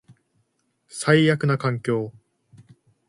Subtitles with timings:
[0.89, 2.11] 最悪な環境